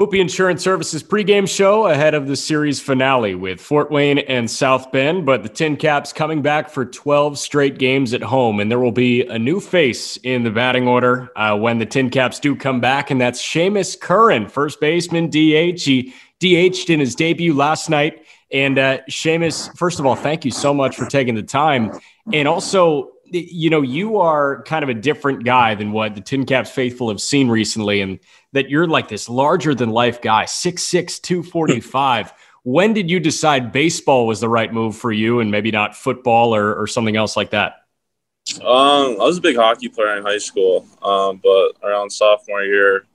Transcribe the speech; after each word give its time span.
Hoopy 0.00 0.18
Insurance 0.18 0.64
Services 0.64 1.02
pregame 1.02 1.46
show 1.46 1.88
ahead 1.88 2.14
of 2.14 2.26
the 2.26 2.34
series 2.34 2.80
finale 2.80 3.34
with 3.34 3.60
Fort 3.60 3.90
Wayne 3.90 4.20
and 4.20 4.50
South 4.50 4.90
Bend. 4.90 5.26
But 5.26 5.42
the 5.42 5.50
Tin 5.50 5.76
Caps 5.76 6.10
coming 6.10 6.40
back 6.40 6.70
for 6.70 6.86
12 6.86 7.38
straight 7.38 7.76
games 7.76 8.14
at 8.14 8.22
home, 8.22 8.60
and 8.60 8.70
there 8.70 8.78
will 8.78 8.92
be 8.92 9.26
a 9.26 9.38
new 9.38 9.60
face 9.60 10.16
in 10.16 10.42
the 10.42 10.50
batting 10.50 10.88
order 10.88 11.30
uh, 11.36 11.54
when 11.54 11.80
the 11.80 11.84
Tin 11.84 12.08
Caps 12.08 12.40
do 12.40 12.56
come 12.56 12.80
back, 12.80 13.10
and 13.10 13.20
that's 13.20 13.42
Seamus 13.42 14.00
Curran, 14.00 14.48
first 14.48 14.80
baseman, 14.80 15.28
DH. 15.28 15.82
He 15.82 16.14
DH'd 16.38 16.88
in 16.88 16.98
his 16.98 17.14
debut 17.14 17.52
last 17.52 17.90
night. 17.90 18.24
And 18.50 18.78
uh, 18.78 19.00
Seamus, 19.10 19.76
first 19.76 20.00
of 20.00 20.06
all, 20.06 20.16
thank 20.16 20.46
you 20.46 20.50
so 20.50 20.72
much 20.72 20.96
for 20.96 21.04
taking 21.04 21.34
the 21.34 21.42
time. 21.42 21.92
And 22.32 22.48
also, 22.48 23.12
you 23.26 23.68
know, 23.68 23.82
you 23.82 24.16
are 24.16 24.62
kind 24.62 24.82
of 24.82 24.88
a 24.88 24.94
different 24.94 25.44
guy 25.44 25.74
than 25.74 25.92
what 25.92 26.14
the 26.14 26.22
Tin 26.22 26.46
Caps 26.46 26.70
faithful 26.70 27.10
have 27.10 27.20
seen 27.20 27.48
recently, 27.48 28.00
and 28.00 28.18
that 28.52 28.68
you're 28.68 28.86
like 28.86 29.08
this 29.08 29.28
larger 29.28 29.74
than 29.74 29.90
life 29.90 30.20
guy, 30.20 30.44
6'6, 30.44 31.20
245. 31.20 32.32
when 32.62 32.92
did 32.92 33.10
you 33.10 33.20
decide 33.20 33.72
baseball 33.72 34.26
was 34.26 34.40
the 34.40 34.48
right 34.48 34.72
move 34.72 34.96
for 34.96 35.12
you 35.12 35.40
and 35.40 35.50
maybe 35.50 35.70
not 35.70 35.96
football 35.96 36.54
or, 36.54 36.74
or 36.74 36.86
something 36.86 37.16
else 37.16 37.36
like 37.36 37.50
that? 37.50 37.84
Um, 38.56 39.20
I 39.20 39.24
was 39.24 39.38
a 39.38 39.40
big 39.40 39.56
hockey 39.56 39.88
player 39.88 40.16
in 40.16 40.24
high 40.24 40.38
school, 40.38 40.86
um, 41.02 41.40
but 41.42 41.72
around 41.82 42.10
sophomore 42.10 42.62
year, 42.62 43.06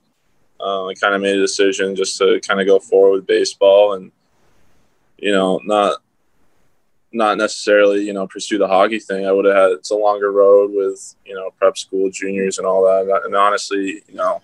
uh, 0.58 0.86
I 0.86 0.94
kind 0.94 1.14
of 1.14 1.20
made 1.20 1.36
a 1.36 1.40
decision 1.40 1.94
just 1.94 2.16
to 2.18 2.40
kind 2.40 2.60
of 2.60 2.66
go 2.66 2.78
forward 2.78 3.16
with 3.16 3.26
baseball 3.26 3.94
and, 3.94 4.10
you 5.18 5.32
know, 5.32 5.60
not 5.64 5.98
not 7.16 7.38
necessarily 7.38 8.04
you 8.04 8.12
know 8.12 8.26
pursue 8.26 8.58
the 8.58 8.68
hockey 8.68 8.98
thing. 8.98 9.26
I 9.26 9.32
would 9.32 9.46
have 9.46 9.56
had 9.56 9.70
it's 9.72 9.90
a 9.90 9.96
longer 9.96 10.30
road 10.30 10.70
with 10.72 11.14
you 11.24 11.34
know 11.34 11.50
prep 11.58 11.76
school, 11.76 12.10
juniors, 12.10 12.58
and 12.58 12.66
all 12.66 12.84
that. 12.84 13.22
And 13.24 13.34
honestly, 13.34 14.02
you 14.06 14.14
know, 14.14 14.42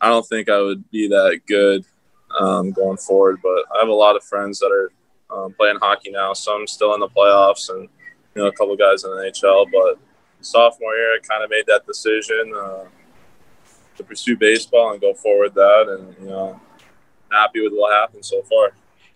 I 0.00 0.08
don't 0.08 0.26
think 0.26 0.48
I 0.48 0.60
would 0.60 0.88
be 0.90 1.08
that 1.08 1.40
good 1.46 1.84
um, 2.38 2.72
going 2.72 2.96
forward. 2.96 3.40
But 3.42 3.64
I 3.74 3.80
have 3.80 3.88
a 3.88 3.92
lot 3.92 4.16
of 4.16 4.24
friends 4.24 4.58
that 4.60 4.70
are 4.70 4.92
um, 5.36 5.52
playing 5.54 5.78
hockey 5.80 6.10
now. 6.10 6.32
Some 6.32 6.66
still 6.66 6.94
in 6.94 7.00
the 7.00 7.08
playoffs, 7.08 7.70
and 7.70 7.88
you 8.34 8.42
know 8.42 8.48
a 8.48 8.52
couple 8.52 8.76
guys 8.76 9.04
in 9.04 9.10
the 9.10 9.16
NHL. 9.16 9.66
But 9.70 9.98
sophomore 10.40 10.94
year, 10.94 11.14
I 11.14 11.18
kind 11.26 11.44
of 11.44 11.50
made 11.50 11.66
that 11.66 11.86
decision 11.86 12.52
uh, 12.56 12.84
to 13.96 14.04
pursue 14.04 14.36
baseball 14.36 14.92
and 14.92 15.00
go 15.00 15.14
forward 15.14 15.54
that, 15.54 15.88
and 15.88 16.16
you 16.20 16.30
know, 16.30 16.60
happy 17.30 17.60
with 17.60 17.72
what 17.72 17.92
happened 17.92 18.24
so 18.24 18.42
far 18.42 18.72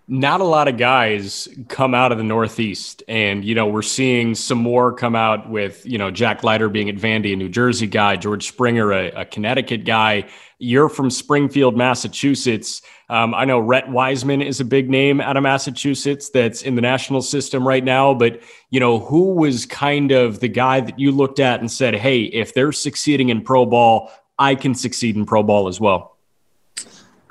not 0.07 0.43
a 0.43 0.45
lot 0.45 0.69
of 0.69 0.77
guys 0.77 1.49
come 1.69 1.95
out 1.95 2.13
of 2.13 2.19
the 2.19 2.25
Northeast. 2.25 3.03
And, 3.09 3.43
you 3.43 3.55
know, 3.55 3.67
we're 3.67 3.83
seeing 3.83 4.35
some 4.35 4.59
more 4.59 4.93
come 4.93 5.17
out 5.17 5.49
with, 5.49 5.85
you 5.87 5.97
know, 5.97 6.11
Jack 6.11 6.45
Leiter 6.45 6.69
being 6.69 6.91
at 6.91 6.97
Vandy, 6.97 7.33
a 7.33 7.37
New 7.37 7.49
Jersey 7.49 7.87
guy, 7.87 8.17
George 8.17 8.47
Springer, 8.47 8.93
a, 8.93 9.09
a 9.13 9.25
Connecticut 9.25 9.85
guy. 9.85 10.27
You're 10.59 10.91
from 10.91 11.09
Springfield, 11.09 11.77
Massachusetts. 11.77 12.83
Um, 13.09 13.35
I 13.35 13.47
know 13.47 13.59
Rhett 13.59 13.89
Wiseman 13.89 14.43
is 14.43 14.61
a 14.61 14.65
big 14.65 14.91
name 14.91 15.23
out 15.23 15.39
of 15.39 15.43
Massachusetts 15.43 16.29
that's 16.29 16.63
in 16.63 16.75
the 16.75 16.83
national 16.83 17.23
system 17.23 17.67
right 17.67 17.85
now. 17.85 18.13
But, 18.13 18.43
you 18.71 18.81
know, 18.81 18.99
who 18.99 19.35
was 19.35 19.65
kind 19.65 20.13
of 20.13 20.41
the 20.41 20.49
guy 20.49 20.81
that 20.81 20.99
you 20.99 21.13
looked 21.13 21.41
at 21.41 21.61
and 21.61 21.71
said, 21.71 21.95
hey, 21.95 22.23
if 22.25 22.53
they're 22.53 22.73
succeeding 22.73 23.31
in 23.31 23.43
pro 23.43 23.65
ball, 23.65 24.11
I 24.39 24.55
can 24.55 24.75
succeed 24.75 25.17
in 25.17 25.25
pro 25.25 25.43
ball 25.43 25.67
as 25.69 25.81
well? 25.81 26.14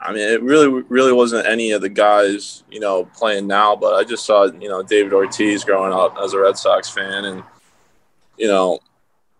I 0.04 0.12
mean, 0.12 0.28
it 0.28 0.44
really, 0.44 0.84
really 0.90 1.14
wasn't 1.14 1.48
any 1.48 1.72
of 1.72 1.82
the 1.82 1.90
guys, 1.90 2.64
you 2.70 2.82
know, 2.82 3.06
playing 3.16 3.48
now, 3.48 3.76
but 3.76 3.94
I 3.94 4.04
just 4.04 4.26
saw, 4.26 4.46
you 4.46 4.68
know, 4.68 4.84
David 4.84 5.14
Ortiz 5.14 5.64
growing 5.64 5.94
up 5.94 6.18
as 6.22 6.34
a 6.34 6.40
Red 6.40 6.58
Sox 6.58 6.90
fan. 6.90 7.24
And, 7.26 7.44
you 8.38 8.48
know, 8.48 8.80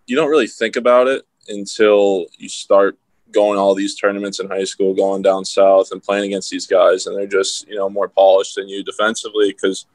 you 0.08 0.16
don't 0.16 0.30
really 0.30 0.48
think 0.48 0.78
about 0.78 1.08
it 1.08 1.26
until 1.50 2.28
you 2.38 2.48
start 2.48 2.98
going 3.32 3.60
all 3.60 3.76
these 3.76 3.96
tournaments 3.96 4.40
in 4.40 4.48
high 4.48 4.64
school, 4.64 4.94
going 4.94 5.22
down 5.22 5.44
south 5.44 5.92
and 5.92 6.02
playing 6.02 6.26
against 6.26 6.50
these 6.50 6.66
guys. 6.66 7.08
And 7.08 7.18
they're 7.18 7.28
just, 7.28 7.68
you 7.68 7.76
know, 7.76 7.90
more 7.90 8.08
polished 8.08 8.56
than 8.56 8.70
you 8.70 8.84
defensively 8.84 9.52
because 9.52 9.86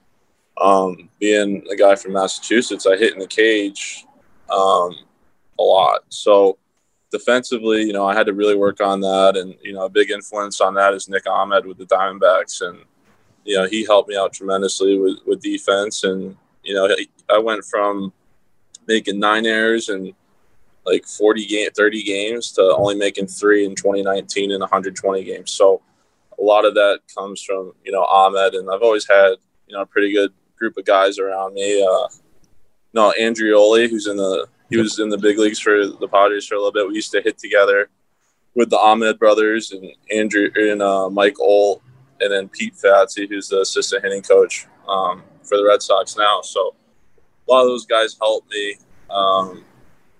um, 0.60 1.08
being 1.18 1.66
a 1.72 1.76
guy 1.76 1.94
from 1.94 2.12
Massachusetts, 2.12 2.86
I 2.86 2.96
hit 2.96 3.14
in 3.14 3.20
the 3.20 3.26
cage 3.26 4.04
um, 4.50 4.94
a 5.58 5.62
lot. 5.62 6.00
So, 6.10 6.58
defensively, 7.10 7.82
you 7.82 7.92
know, 7.92 8.06
I 8.06 8.14
had 8.14 8.26
to 8.26 8.32
really 8.32 8.56
work 8.56 8.80
on 8.80 9.00
that. 9.00 9.36
And, 9.36 9.54
you 9.62 9.72
know, 9.72 9.84
a 9.84 9.90
big 9.90 10.10
influence 10.10 10.60
on 10.60 10.74
that 10.74 10.94
is 10.94 11.08
Nick 11.08 11.28
Ahmed 11.28 11.66
with 11.66 11.78
the 11.78 11.86
Diamondbacks. 11.86 12.66
And, 12.66 12.80
you 13.44 13.56
know, 13.56 13.66
he 13.66 13.84
helped 13.84 14.08
me 14.08 14.16
out 14.16 14.32
tremendously 14.32 14.98
with, 14.98 15.18
with 15.26 15.42
defense. 15.42 16.04
And, 16.04 16.36
you 16.62 16.74
know, 16.74 16.88
I 17.30 17.38
went 17.38 17.64
from 17.64 18.12
making 18.86 19.18
nine 19.18 19.46
errors 19.46 19.88
and 19.88 20.12
like 20.84 21.06
40 21.06 21.46
game, 21.46 21.70
30 21.70 22.02
games 22.02 22.52
to 22.52 22.62
only 22.76 22.94
making 22.94 23.26
three 23.26 23.64
in 23.64 23.74
2019 23.74 24.50
in 24.50 24.60
120 24.60 25.24
games. 25.24 25.50
So 25.50 25.82
a 26.38 26.42
lot 26.42 26.64
of 26.64 26.74
that 26.74 27.00
comes 27.14 27.42
from, 27.42 27.72
you 27.84 27.92
know, 27.92 28.04
Ahmed. 28.04 28.54
And 28.54 28.70
I've 28.70 28.82
always 28.82 29.06
had, 29.08 29.34
you 29.66 29.76
know, 29.76 29.82
a 29.82 29.86
pretty 29.86 30.12
good 30.12 30.32
group 30.56 30.76
of 30.76 30.84
guys 30.84 31.18
around 31.18 31.54
me. 31.54 31.82
Uh, 31.82 32.08
no, 32.94 33.12
Andreoli, 33.20 33.88
who's 33.88 34.06
in 34.06 34.16
the 34.16 34.46
he 34.70 34.76
was 34.76 34.98
in 34.98 35.08
the 35.08 35.18
big 35.18 35.38
leagues 35.38 35.58
for 35.58 35.86
the 35.86 36.08
Padres 36.08 36.46
for 36.46 36.54
a 36.54 36.58
little 36.58 36.72
bit. 36.72 36.86
We 36.88 36.94
used 36.94 37.12
to 37.12 37.22
hit 37.22 37.38
together 37.38 37.88
with 38.54 38.70
the 38.70 38.78
Ahmed 38.78 39.18
brothers 39.18 39.72
and 39.72 39.90
Andrew 40.14 40.50
and 40.56 40.82
uh, 40.82 41.08
Mike 41.08 41.38
Olt, 41.40 41.82
and 42.20 42.32
then 42.32 42.48
Pete 42.48 42.74
Fatse, 42.74 43.28
who's 43.28 43.48
the 43.48 43.60
assistant 43.60 44.04
hitting 44.04 44.22
coach 44.22 44.66
um, 44.88 45.22
for 45.42 45.56
the 45.56 45.64
Red 45.64 45.80
Sox 45.82 46.16
now. 46.16 46.40
So 46.42 46.74
a 47.16 47.52
lot 47.52 47.62
of 47.62 47.68
those 47.68 47.86
guys 47.86 48.16
helped 48.20 48.50
me 48.50 48.76
um, 49.10 49.64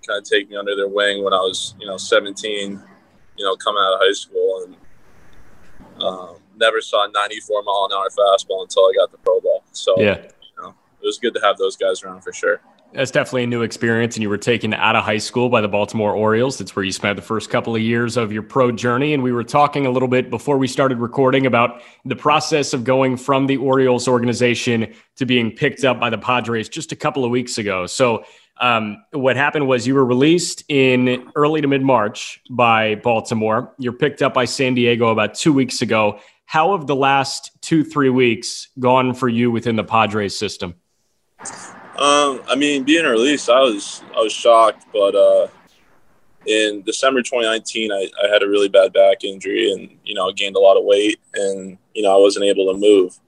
kind 0.07 0.17
of 0.19 0.23
take 0.23 0.49
me 0.49 0.55
under 0.55 0.75
their 0.75 0.87
wing 0.87 1.23
when 1.23 1.33
I 1.33 1.37
was, 1.37 1.75
you 1.79 1.85
know, 1.85 1.97
17, 1.97 2.81
you 3.37 3.45
know, 3.45 3.55
coming 3.55 3.81
out 3.83 3.95
of 3.95 3.99
high 4.01 4.13
school, 4.13 4.65
and 4.65 6.01
um, 6.01 6.35
never 6.57 6.81
saw 6.81 7.07
a 7.07 7.11
94 7.11 7.63
mile 7.63 7.87
an 7.89 7.97
hour 7.97 8.07
fastball 8.09 8.63
until 8.63 8.85
I 8.85 8.93
got 8.97 9.11
the 9.11 9.17
pro 9.17 9.39
ball. 9.41 9.63
So 9.71 9.95
yeah, 9.97 10.21
you 10.23 10.63
know, 10.63 10.69
it 11.01 11.05
was 11.05 11.19
good 11.19 11.33
to 11.35 11.41
have 11.41 11.57
those 11.57 11.75
guys 11.75 12.03
around 12.03 12.21
for 12.21 12.33
sure. 12.33 12.61
That's 12.91 13.11
definitely 13.11 13.43
a 13.43 13.47
new 13.47 13.61
experience, 13.61 14.15
and 14.15 14.23
you 14.23 14.29
were 14.29 14.37
taken 14.39 14.73
out 14.73 14.95
of 14.95 15.03
high 15.03 15.19
school 15.19 15.47
by 15.47 15.61
the 15.61 15.67
Baltimore 15.67 16.13
Orioles. 16.13 16.57
That's 16.57 16.75
where 16.75 16.83
you 16.83 16.91
spent 16.91 17.17
the 17.17 17.21
first 17.21 17.51
couple 17.51 17.75
of 17.75 17.81
years 17.83 18.17
of 18.17 18.31
your 18.31 18.41
pro 18.41 18.71
journey. 18.71 19.13
And 19.13 19.21
we 19.21 19.31
were 19.31 19.43
talking 19.43 19.85
a 19.85 19.91
little 19.91 20.07
bit 20.07 20.31
before 20.31 20.57
we 20.57 20.67
started 20.67 20.97
recording 20.97 21.45
about 21.45 21.83
the 22.03 22.15
process 22.15 22.73
of 22.73 22.83
going 22.83 23.15
from 23.15 23.45
the 23.45 23.57
Orioles 23.57 24.07
organization 24.07 24.91
to 25.17 25.27
being 25.27 25.51
picked 25.51 25.83
up 25.83 25.99
by 25.99 26.09
the 26.09 26.17
Padres 26.17 26.67
just 26.67 26.91
a 26.91 26.95
couple 26.95 27.23
of 27.23 27.29
weeks 27.29 27.59
ago. 27.59 27.85
So, 27.85 28.23
um, 28.59 28.97
what 29.11 29.37
happened 29.37 29.67
was 29.67 29.85
you 29.85 29.93
were 29.93 30.03
released 30.03 30.63
in 30.67 31.31
early 31.35 31.61
to 31.61 31.67
mid 31.67 31.83
March 31.83 32.41
by 32.49 32.95
Baltimore. 32.95 33.71
You're 33.77 33.93
picked 33.93 34.23
up 34.23 34.33
by 34.33 34.45
San 34.45 34.73
Diego 34.73 35.09
about 35.09 35.35
two 35.35 35.53
weeks 35.53 35.83
ago. 35.83 36.19
How 36.45 36.75
have 36.75 36.87
the 36.87 36.95
last 36.95 37.51
two, 37.61 37.83
three 37.83 38.09
weeks 38.09 38.69
gone 38.79 39.13
for 39.13 39.29
you 39.29 39.51
within 39.51 39.75
the 39.75 39.83
Padres 39.83 40.37
system? 40.37 40.73
Um, 41.99 42.41
I 42.47 42.55
mean, 42.55 42.85
being 42.85 43.03
released, 43.03 43.49
I 43.49 43.59
was 43.59 44.01
I 44.15 44.21
was 44.21 44.31
shocked, 44.31 44.85
but 44.93 45.15
uh, 45.15 45.47
in 46.45 46.81
December 46.83 47.21
2019, 47.21 47.91
I, 47.91 48.07
I 48.23 48.31
had 48.31 48.41
a 48.41 48.47
really 48.47 48.69
bad 48.69 48.93
back 48.93 49.25
injury, 49.25 49.73
and 49.73 49.97
you 50.05 50.13
know, 50.13 50.29
I 50.29 50.31
gained 50.31 50.55
a 50.55 50.59
lot 50.59 50.77
of 50.77 50.85
weight, 50.85 51.19
and 51.33 51.77
you 51.93 52.03
know, 52.03 52.15
I 52.15 52.21
wasn't 52.21 52.45
able 52.45 52.71
to 52.71 52.79
move. 52.79 53.19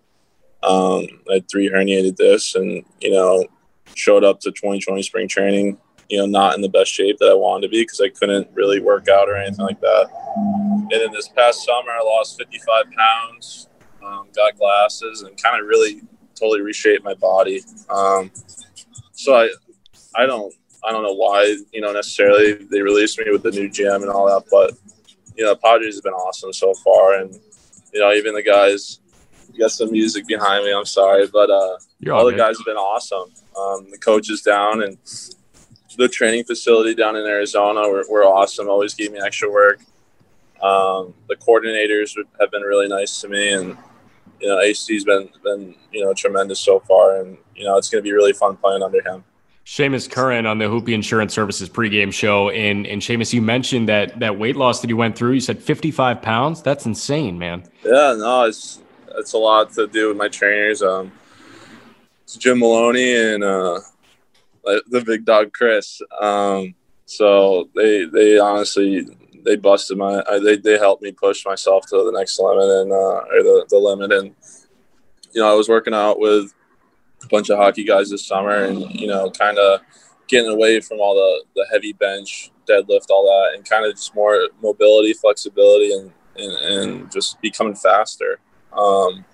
Um, 0.64 1.06
I 1.30 1.36
had 1.36 1.50
three 1.50 1.70
herniated 1.70 2.16
discs, 2.16 2.56
and 2.56 2.86
you 3.02 3.12
know, 3.12 3.46
showed 3.94 4.24
up 4.24 4.40
to 4.40 4.52
2020 4.52 5.04
spring 5.04 5.28
training, 5.28 5.78
you 6.08 6.20
know, 6.20 6.26
not 6.26 6.56
in 6.56 6.62
the 6.62 6.70
best 6.70 6.94
shape 6.94 7.18
that 7.18 7.30
I 7.30 7.34
wanted 7.34 7.68
to 7.68 7.72
be 7.72 7.82
because 7.82 8.00
I 8.00 8.08
couldn't 8.08 8.48
really 8.54 8.80
work 8.80 9.10
out 9.10 9.28
or 9.28 9.36
anything 9.36 9.66
like 9.66 9.82
that. 9.82 10.08
And 10.36 10.92
then 10.92 11.12
this 11.12 11.28
past 11.28 11.66
summer, 11.66 11.92
I 11.92 12.02
lost 12.06 12.38
55 12.38 12.86
pounds, 12.98 13.68
um, 14.02 14.28
got 14.34 14.58
glasses, 14.58 15.24
and 15.24 15.36
kind 15.36 15.60
of 15.62 15.68
really 15.68 16.04
totally 16.42 16.62
reshaped 16.62 17.04
my 17.06 17.14
body. 17.14 17.62
Um, 17.90 18.32
so 19.14 19.36
I, 19.36 19.50
I 20.16 20.26
don't, 20.26 20.52
I 20.84 20.92
don't 20.92 21.04
know 21.04 21.14
why, 21.14 21.56
you 21.72 21.82
know, 21.82 21.92
necessarily 21.94 22.54
they 22.72 22.82
released 22.82 23.20
me 23.20 23.26
with 23.32 23.44
the 23.44 23.52
new 23.52 23.70
gym 23.70 24.02
and 24.02 24.10
all 24.10 24.26
that, 24.26 24.44
but 24.50 24.70
you 25.38 25.46
know, 25.46 25.56
Padres 25.56 25.96
have 25.96 26.04
been 26.04 26.14
awesome 26.14 26.52
so 26.52 26.74
far, 26.84 27.20
and 27.20 27.34
you 27.94 28.00
know, 28.02 28.12
even 28.12 28.34
the 28.34 28.44
guys. 28.44 28.98
Got 29.60 29.72
some 29.72 29.92
music 29.92 30.28
behind 30.28 30.64
me. 30.64 30.72
I'm 30.72 30.86
sorry, 30.86 31.28
but 31.28 31.50
uh, 31.50 31.76
you 32.00 32.14
all 32.14 32.26
the 32.26 32.32
guys 32.32 32.56
have 32.58 32.66
been 32.66 32.78
awesome. 32.78 33.30
Um, 33.60 33.92
the 33.92 33.98
coaches 33.98 34.42
down 34.42 34.82
and 34.82 34.98
the 35.98 36.08
training 36.08 36.46
facility 36.46 36.96
down 36.96 37.18
in 37.18 37.26
Arizona 37.26 37.82
were, 37.82 38.06
were 38.10 38.24
awesome. 38.24 38.70
Always 38.70 38.94
gave 38.94 39.12
me 39.12 39.20
extra 39.20 39.52
work. 39.52 39.82
Um, 40.62 41.14
the 41.28 41.36
coordinators 41.36 42.16
have 42.40 42.50
been 42.50 42.62
really 42.62 42.88
nice 42.88 43.20
to 43.22 43.28
me, 43.28 43.52
and 43.52 43.78
you 44.42 44.48
know, 44.48 44.60
AC's 44.60 45.04
been 45.04 45.30
been 45.44 45.76
you 45.92 46.04
know 46.04 46.14
tremendous 46.14 46.60
so 46.60 46.80
far, 46.82 47.22
and 47.22 47.38
you 47.56 47.66
know 47.66 47.78
it's 47.78 47.90
going 47.90 48.04
to 48.04 48.08
be 48.08 48.14
really 48.14 48.34
fun 48.34 48.58
playing 48.58 48.84
under 48.84 49.02
him. 49.02 49.24
Seamus 49.66 50.10
Curran 50.10 50.46
on 50.48 50.58
the 50.58 50.66
Hoopy 50.66 50.94
Insurance 50.94 51.34
Services 51.34 51.70
pregame 51.70 52.12
show, 52.12 52.50
and 52.50 52.88
and 52.88 53.02
Seamus, 53.02 53.32
you 53.32 53.42
mentioned 53.42 53.88
that 53.90 54.20
that 54.20 54.38
weight 54.38 54.56
loss 54.56 54.82
that 54.82 54.90
you 54.90 54.98
went 54.98 55.16
through. 55.16 55.34
You 55.34 55.40
said 55.40 55.62
55 55.62 56.22
pounds. 56.22 56.62
That's 56.62 56.86
insane, 56.86 57.38
man. 57.38 57.64
Yeah, 57.84 58.16
no, 58.18 58.44
it's 58.44 58.80
it's 59.16 59.34
a 59.34 59.38
lot 59.38 59.72
to 59.74 59.88
do 59.88 60.10
with 60.10 60.18
my 60.18 60.28
trainers. 60.28 60.82
Um, 60.82 61.12
it's 62.24 62.36
Jim 62.36 62.60
Maloney 62.60 63.16
and 63.16 63.44
uh, 63.44 63.80
the 64.64 65.04
big 65.06 65.26
dog 65.26 65.54
Chris. 65.54 66.02
Um, 66.20 66.74
so 67.06 67.70
they 67.76 68.06
they 68.06 68.40
honestly 68.40 69.06
they 69.44 69.56
busted 69.56 69.98
my 69.98 70.24
they 70.44 70.58
they 70.58 70.78
helped 70.78 71.02
me 71.02 71.12
push 71.12 71.46
myself 71.46 71.86
to 71.88 71.98
the 71.98 72.18
next 72.18 72.40
limit 72.40 72.64
and 72.64 72.92
uh, 72.92 72.96
or 72.96 73.44
the 73.44 73.66
the 73.70 73.78
limit. 73.78 74.12
And 74.12 74.36
you 75.32 75.42
know 75.42 75.52
I 75.52 75.56
was 75.56 75.70
working 75.70 75.94
out 75.94 76.20
with 76.20 76.54
a 77.24 77.28
bunch 77.28 77.50
of 77.50 77.58
hockey 77.58 77.84
guys 77.84 78.10
this 78.10 78.26
summer 78.26 78.64
and 78.64 78.92
you 78.92 79.08
know 79.08 79.30
kind 79.32 79.58
of 79.58 79.82
getting 80.28 80.52
away 80.52 80.80
from 80.80 81.00
all 81.00 81.16
the 81.16 81.44
the 81.56 81.68
heavy 81.72 81.94
bench 81.94 82.52
deadlift 82.70 83.10
all 83.10 83.26
that 83.26 83.56
and 83.56 83.68
kind 83.68 83.86
of 83.86 83.94
just 83.94 84.16
more 84.16 84.50
mobility 84.62 85.14
flexibility 85.14 85.94
and 85.94 86.12
and, 86.38 86.54
and 86.54 87.12
just 87.12 87.40
becoming 87.42 87.76
faster. 87.76 88.40
Um, 88.72 89.26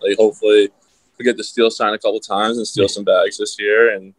like 0.00 0.16
hopefully 0.16 0.70
I 1.18 1.22
get 1.22 1.36
the 1.36 1.44
steal 1.44 1.70
sign 1.70 1.94
a 1.94 1.98
couple 1.98 2.20
times 2.20 2.58
and 2.58 2.66
steal 2.66 2.88
some 2.88 3.04
bags 3.04 3.38
this 3.38 3.58
year. 3.58 3.94
And 3.94 4.14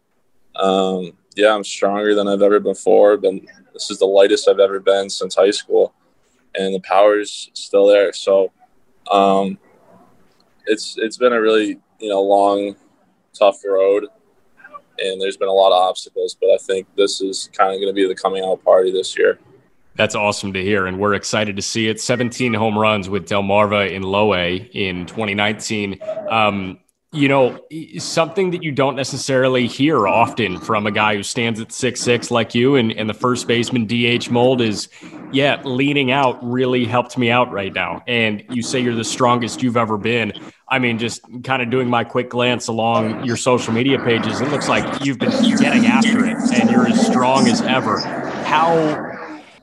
um, 0.56 1.12
yeah 1.36 1.54
I'm 1.54 1.64
stronger 1.64 2.14
than 2.14 2.28
I've 2.28 2.42
ever 2.42 2.60
before. 2.60 3.16
Been 3.16 3.46
this 3.78 3.90
is 3.90 3.98
the 4.00 4.06
lightest 4.06 4.48
I've 4.48 4.58
ever 4.58 4.80
been 4.80 5.08
since 5.08 5.36
high 5.36 5.52
school, 5.52 5.94
and 6.56 6.74
the 6.74 6.80
power's 6.80 7.48
still 7.54 7.86
there. 7.86 8.12
So, 8.12 8.50
um, 9.08 9.56
it's 10.66 10.96
it's 10.98 11.16
been 11.16 11.32
a 11.32 11.40
really 11.40 11.78
you 12.00 12.08
know 12.08 12.20
long, 12.20 12.74
tough 13.38 13.64
road, 13.64 14.06
and 14.98 15.22
there's 15.22 15.36
been 15.36 15.48
a 15.48 15.52
lot 15.52 15.68
of 15.68 15.80
obstacles. 15.80 16.36
But 16.40 16.48
I 16.48 16.58
think 16.58 16.88
this 16.96 17.20
is 17.20 17.48
kind 17.56 17.72
of 17.72 17.80
going 17.80 17.88
to 17.88 17.92
be 17.92 18.06
the 18.06 18.16
coming 18.16 18.42
out 18.44 18.64
party 18.64 18.90
this 18.90 19.16
year. 19.16 19.38
That's 19.94 20.16
awesome 20.16 20.52
to 20.54 20.62
hear, 20.62 20.86
and 20.86 20.98
we're 20.98 21.14
excited 21.14 21.54
to 21.54 21.62
see 21.62 21.88
it. 21.88 22.00
17 22.00 22.54
home 22.54 22.76
runs 22.76 23.08
with 23.08 23.28
Delmarva 23.28 23.92
in 23.92 24.02
Low 24.02 24.34
A 24.34 24.56
in 24.56 25.06
2019. 25.06 26.00
Um, 26.28 26.80
you 27.10 27.26
know, 27.26 27.58
something 27.98 28.50
that 28.50 28.62
you 28.62 28.70
don't 28.70 28.94
necessarily 28.94 29.66
hear 29.66 30.06
often 30.06 30.60
from 30.60 30.86
a 30.86 30.90
guy 30.90 31.16
who 31.16 31.22
stands 31.22 31.58
at 31.58 31.72
six 31.72 32.00
six 32.00 32.30
like 32.30 32.54
you 32.54 32.76
and, 32.76 32.92
and 32.92 33.08
the 33.08 33.14
first 33.14 33.48
baseman 33.48 33.86
DH 33.86 34.30
mold 34.30 34.60
is, 34.60 34.88
yeah, 35.32 35.62
leaning 35.64 36.10
out 36.10 36.38
really 36.42 36.84
helped 36.84 37.16
me 37.16 37.30
out 37.30 37.50
right 37.50 37.72
now. 37.72 38.02
And 38.06 38.44
you 38.50 38.62
say 38.62 38.80
you're 38.80 38.94
the 38.94 39.04
strongest 39.04 39.62
you've 39.62 39.78
ever 39.78 39.96
been. 39.96 40.34
I 40.68 40.78
mean, 40.78 40.98
just 40.98 41.22
kind 41.44 41.62
of 41.62 41.70
doing 41.70 41.88
my 41.88 42.04
quick 42.04 42.28
glance 42.28 42.68
along 42.68 43.24
your 43.24 43.38
social 43.38 43.72
media 43.72 43.98
pages, 43.98 44.42
it 44.42 44.48
looks 44.48 44.68
like 44.68 45.02
you've 45.02 45.18
been 45.18 45.30
getting 45.56 45.86
after 45.86 46.26
it 46.26 46.36
and 46.52 46.68
you're 46.68 46.88
as 46.88 47.06
strong 47.06 47.48
as 47.48 47.62
ever. 47.62 48.00
How 48.44 49.14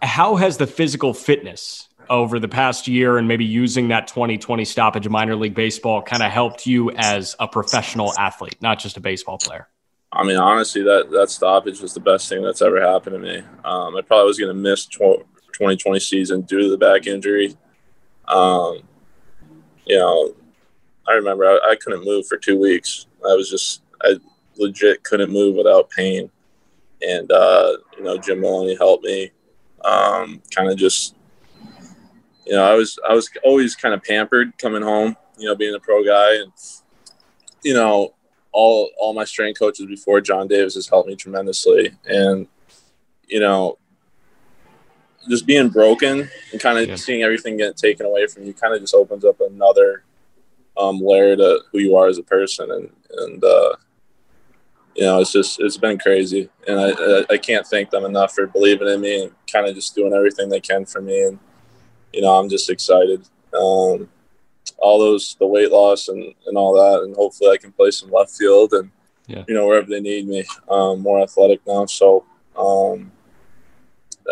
how 0.02 0.36
has 0.36 0.58
the 0.58 0.68
physical 0.68 1.14
fitness 1.14 1.90
over 2.10 2.40
the 2.40 2.48
past 2.48 2.88
year 2.88 3.18
and 3.18 3.28
maybe 3.28 3.46
using 3.46 3.88
that 3.90 4.08
2020 4.08 4.66
stoppage 4.66 5.06
of 5.06 5.12
minor 5.12 5.36
league 5.36 5.56
baseball 5.56 6.02
kind 6.02 6.24
of 6.24 6.32
helped 6.32 6.66
you 6.66 6.92
as 6.92 7.36
a 7.40 7.48
professional 7.48 8.14
athlete, 8.18 8.56
not 8.62 8.80
just 8.80 8.98
a 8.98 9.00
baseball 9.00 9.38
player? 9.38 9.68
I 10.12 10.24
mean, 10.24 10.38
honestly, 10.38 10.82
that, 10.84 11.10
that 11.12 11.30
stoppage 11.30 11.82
was 11.82 11.94
the 11.94 12.00
best 12.00 12.30
thing 12.30 12.42
that's 12.42 12.62
ever 12.62 12.80
happened 12.82 13.16
to 13.16 13.20
me. 13.20 13.38
Um, 13.66 13.96
I 13.98 14.02
probably 14.02 14.28
was 14.28 14.40
going 14.40 14.56
to 14.56 14.62
miss 14.62 14.86
2020 14.86 16.00
season 16.00 16.42
due 16.42 16.62
to 16.62 16.70
the 16.70 16.78
back 16.78 17.06
injury. 17.06 17.56
Um, 18.28 18.80
you 19.86 19.98
know, 19.98 20.34
I 21.08 21.14
remember 21.14 21.46
I, 21.46 21.72
I 21.72 21.76
couldn't 21.76 22.06
move 22.06 22.28
for 22.28 22.38
two 22.38 22.58
weeks. 22.58 23.08
I 23.28 23.34
was 23.34 23.50
just, 23.50 23.82
I 24.04 24.16
legit 24.58 25.04
couldn't 25.04 25.32
move 25.32 25.56
without 25.56 25.90
pain. 25.90 26.32
And, 27.06 27.32
uh, 27.32 27.78
you 27.98 28.04
know, 28.04 28.18
Jim 28.18 28.42
Maloney 28.42 28.76
helped 28.76 29.04
me 29.04 29.32
um, 29.84 30.42
kind 30.56 30.70
of 30.70 30.78
just 30.78 31.16
you 32.46 32.54
know, 32.54 32.64
I 32.64 32.76
was 32.76 33.00
I 33.08 33.14
was 33.14 33.30
always 33.44 33.76
kind 33.76 33.94
of 33.94 34.04
pampered 34.04 34.58
coming 34.58 34.82
home, 34.82 35.16
you 35.38 35.48
know, 35.48 35.56
being 35.56 35.76
a 35.76 35.80
pro 35.80 36.04
guy, 36.04 36.36
and 36.36 36.52
you 37.64 37.74
know, 37.74 38.14
all 38.52 38.90
all 38.98 39.14
my 39.14 39.26
strength 39.26 39.60
coaches 39.60 39.86
before 39.88 40.22
John 40.22 40.48
Davis 40.48 40.76
has 40.76 40.88
helped 40.88 41.10
me 41.10 41.16
tremendously, 41.16 41.92
and 42.06 42.48
you 43.28 43.40
know, 43.40 43.78
just 45.28 45.48
being 45.48 45.70
broken 45.70 46.30
and 46.52 46.62
kind 46.62 46.78
of 46.78 46.88
yeah. 46.88 46.96
seeing 46.96 47.24
everything 47.24 47.58
get 47.58 47.78
taken 47.78 48.06
away 48.06 48.28
from 48.28 48.44
you, 48.44 48.54
kind 48.54 48.74
of 48.74 48.82
just 48.82 48.94
opens 48.94 49.26
up 49.26 49.42
another 49.42 50.04
um, 50.78 51.00
layer 51.00 51.36
to 51.36 51.62
who 51.72 51.80
you 51.80 51.96
are 51.96 52.08
as 52.08 52.20
a 52.20 52.24
person, 52.24 52.70
and 52.72 52.90
and 53.18 53.44
uh, 53.44 53.76
you 54.96 55.04
know, 55.04 55.20
it's 55.20 55.32
just 55.32 55.60
it's 55.60 55.78
been 55.78 55.98
crazy, 55.98 56.50
and 56.68 56.80
I 56.80 56.92
I, 56.92 57.26
I 57.32 57.38
can't 57.38 57.66
thank 57.66 57.90
them 57.90 58.06
enough 58.06 58.34
for 58.34 58.46
believing 58.46 58.88
in 58.88 59.02
me 59.02 59.24
and 59.24 59.32
kind 59.52 59.68
of 59.68 59.74
just 59.74 59.96
doing 59.96 60.14
everything 60.14 60.50
they 60.50 60.62
can 60.62 60.86
for 60.86 61.02
me, 61.02 61.24
and 61.24 61.40
you 62.16 62.22
know, 62.22 62.40
I'm 62.40 62.50
just 62.50 62.70
excited. 62.70 63.28
Um, 63.54 64.10
all 64.78 65.00
those 65.00 65.36
the 65.40 65.46
weight 65.46 65.72
loss 65.72 66.08
and, 66.08 66.34
and 66.48 66.58
all 66.58 66.74
that, 66.74 67.04
and 67.04 67.16
hopefully 67.16 67.52
I 67.52 67.58
can 67.58 67.72
play 67.74 67.92
some 67.92 68.10
left 68.10 68.32
field 68.32 68.74
and 68.74 68.90
yeah. 69.28 69.44
you 69.48 69.54
know 69.54 69.68
wherever 69.68 69.88
they 69.88 70.00
need 70.00 70.28
me. 70.28 70.46
Um, 70.70 71.02
more 71.02 71.22
athletic 71.22 71.60
now, 71.68 71.86
so 71.86 72.26
um, 72.58 73.12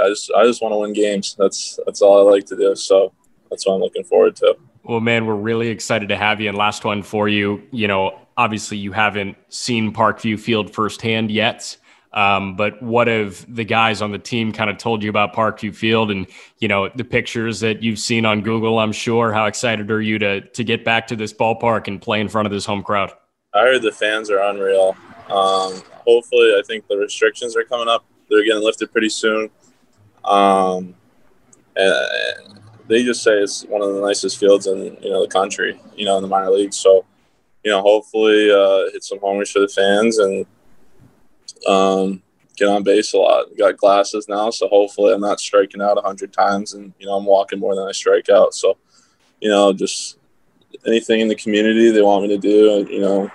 I 0.01 0.07
just 0.07 0.31
I 0.35 0.45
just 0.45 0.61
want 0.61 0.73
to 0.73 0.77
win 0.77 0.93
games. 0.93 1.35
That's 1.37 1.77
that's 1.85 2.01
all 2.01 2.27
I 2.27 2.31
like 2.31 2.45
to 2.47 2.55
do. 2.55 2.75
So 2.75 3.13
that's 3.49 3.67
what 3.67 3.75
I'm 3.75 3.81
looking 3.81 4.05
forward 4.05 4.35
to. 4.37 4.55
Well, 4.83 4.99
man, 4.99 5.25
we're 5.25 5.35
really 5.35 5.69
excited 5.69 6.09
to 6.09 6.17
have 6.17 6.41
you. 6.41 6.49
And 6.49 6.57
last 6.57 6.85
one 6.85 7.03
for 7.03 7.29
you. 7.29 7.63
You 7.71 7.87
know, 7.87 8.19
obviously 8.37 8.77
you 8.77 8.91
haven't 8.91 9.37
seen 9.49 9.93
Parkview 9.93 10.39
Field 10.39 10.73
firsthand 10.73 11.31
yet. 11.31 11.77
Um, 12.13 12.55
but 12.55 12.81
what 12.81 13.07
have 13.07 13.43
the 13.53 13.63
guys 13.63 14.01
on 14.01 14.11
the 14.11 14.19
team 14.19 14.51
kind 14.51 14.69
of 14.69 14.77
told 14.77 15.01
you 15.01 15.09
about 15.09 15.33
Parkview 15.33 15.75
Field 15.75 16.11
and 16.11 16.27
you 16.59 16.67
know 16.67 16.89
the 16.89 17.03
pictures 17.03 17.59
that 17.61 17.81
you've 17.81 17.99
seen 17.99 18.25
on 18.25 18.41
Google? 18.41 18.79
I'm 18.79 18.91
sure. 18.91 19.33
How 19.33 19.45
excited 19.45 19.89
are 19.89 20.01
you 20.01 20.19
to 20.19 20.41
to 20.41 20.63
get 20.63 20.85
back 20.85 21.07
to 21.07 21.15
this 21.15 21.33
ballpark 21.33 21.87
and 21.87 22.01
play 22.01 22.21
in 22.21 22.29
front 22.29 22.45
of 22.45 22.51
this 22.51 22.65
home 22.65 22.83
crowd? 22.83 23.11
I 23.53 23.61
heard 23.61 23.81
the 23.81 23.91
fans 23.91 24.29
are 24.29 24.39
unreal. 24.39 24.95
Um, 25.29 25.81
hopefully, 26.05 26.55
I 26.57 26.61
think 26.65 26.87
the 26.87 26.97
restrictions 26.97 27.55
are 27.55 27.63
coming 27.63 27.87
up. 27.87 28.05
They're 28.29 28.45
getting 28.45 28.63
lifted 28.63 28.91
pretty 28.91 29.09
soon. 29.09 29.49
Um, 30.23 30.95
and 31.75 32.59
they 32.87 33.03
just 33.03 33.23
say 33.23 33.33
it's 33.33 33.63
one 33.63 33.81
of 33.81 33.93
the 33.93 34.01
nicest 34.01 34.39
fields 34.39 34.67
in 34.67 34.97
you 35.01 35.09
know 35.09 35.21
the 35.21 35.27
country. 35.27 35.79
You 35.95 36.05
know, 36.05 36.17
in 36.17 36.21
the 36.21 36.29
minor 36.29 36.51
leagues. 36.51 36.77
So, 36.77 37.05
you 37.63 37.71
know, 37.71 37.81
hopefully, 37.81 38.51
uh, 38.51 38.91
hit 38.91 39.03
some 39.03 39.19
homers 39.19 39.49
for 39.49 39.59
the 39.59 39.67
fans 39.67 40.19
and 40.19 40.45
um, 41.67 42.21
get 42.55 42.67
on 42.67 42.83
base 42.83 43.13
a 43.13 43.17
lot. 43.17 43.45
Got 43.57 43.77
glasses 43.77 44.27
now, 44.27 44.49
so 44.49 44.67
hopefully 44.67 45.13
I'm 45.13 45.21
not 45.21 45.39
striking 45.39 45.81
out 45.81 45.97
a 45.97 46.01
hundred 46.01 46.33
times, 46.33 46.73
and 46.73 46.93
you 46.99 47.05
know 47.05 47.13
I'm 47.13 47.25
walking 47.25 47.59
more 47.59 47.75
than 47.75 47.87
I 47.87 47.91
strike 47.91 48.29
out. 48.29 48.53
So, 48.53 48.77
you 49.39 49.49
know, 49.49 49.73
just 49.73 50.17
anything 50.85 51.21
in 51.21 51.27
the 51.27 51.35
community 51.35 51.91
they 51.91 52.01
want 52.01 52.23
me 52.23 52.29
to 52.29 52.37
do, 52.37 52.87
you 52.89 53.01
know, 53.01 53.29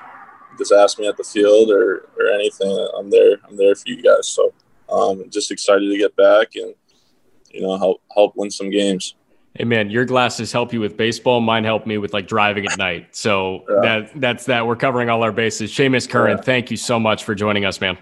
just 0.58 0.72
ask 0.72 0.98
me 0.98 1.08
at 1.08 1.16
the 1.16 1.24
field 1.24 1.70
or 1.70 2.08
or 2.18 2.28
anything. 2.32 2.88
I'm 2.98 3.10
there. 3.10 3.36
I'm 3.48 3.56
there 3.56 3.74
for 3.74 3.88
you 3.88 4.02
guys. 4.02 4.28
So, 4.28 4.52
um, 4.90 5.28
just 5.30 5.50
excited 5.50 5.88
to 5.88 5.98
get 5.98 6.14
back 6.16 6.54
and 6.54 6.74
you 7.50 7.62
know 7.62 7.76
help 7.78 8.02
help 8.14 8.36
win 8.36 8.50
some 8.50 8.70
games. 8.70 9.14
Hey 9.54 9.64
man, 9.64 9.90
your 9.90 10.04
glasses 10.04 10.52
help 10.52 10.72
you 10.72 10.78
with 10.78 10.96
baseball. 10.96 11.40
Mine 11.40 11.64
help 11.64 11.84
me 11.84 11.98
with 11.98 12.12
like 12.12 12.28
driving 12.28 12.66
at 12.66 12.78
night. 12.78 13.16
So 13.16 13.64
yeah. 13.68 13.80
that 13.82 14.20
that's 14.20 14.44
that. 14.46 14.66
We're 14.66 14.76
covering 14.76 15.10
all 15.10 15.22
our 15.24 15.32
bases. 15.32 15.72
Seamus 15.72 16.08
Curran, 16.08 16.36
yeah. 16.36 16.42
thank 16.42 16.70
you 16.70 16.76
so 16.76 17.00
much 17.00 17.24
for 17.24 17.34
joining 17.34 17.64
us, 17.64 17.80
man. 17.80 17.98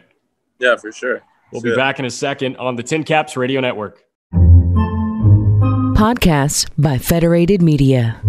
Yeah, 0.58 0.76
for 0.76 0.92
sure. 0.92 1.22
We'll 1.52 1.62
See 1.62 1.70
be 1.70 1.76
back 1.76 1.98
in 1.98 2.04
a 2.04 2.10
second 2.10 2.56
on 2.56 2.76
the 2.76 2.82
Tin 2.82 3.04
Caps 3.04 3.36
Radio 3.36 3.60
Network. 3.60 4.02
Podcasts 5.94 6.68
by 6.76 6.98
Federated 6.98 7.62
Media. 7.62 8.20